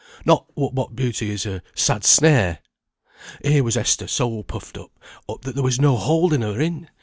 [0.25, 2.57] Not but what beauty is a sad snare.
[3.45, 4.91] Here was Esther so puffed up,
[5.43, 6.89] that there was no holding her in.